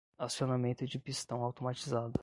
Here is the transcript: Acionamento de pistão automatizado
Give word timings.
Acionamento 0.17 0.83
de 0.87 0.97
pistão 0.97 1.43
automatizado 1.43 2.13